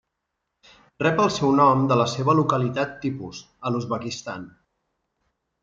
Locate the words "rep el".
1.03-1.29